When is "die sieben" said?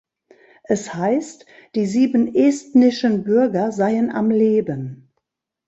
1.75-2.33